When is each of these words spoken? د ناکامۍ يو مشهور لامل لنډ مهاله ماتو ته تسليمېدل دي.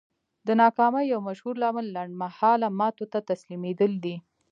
د 0.47 0.49
ناکامۍ 0.61 1.05
يو 1.13 1.19
مشهور 1.29 1.55
لامل 1.63 1.87
لنډ 1.95 2.11
مهاله 2.23 2.67
ماتو 2.79 3.05
ته 3.11 3.19
تسليمېدل 3.29 3.91
دي. 4.03 4.15